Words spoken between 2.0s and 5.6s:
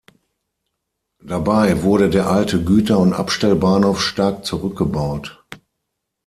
der alte Güter- und Abstellbahnhof stark zurückgebaut.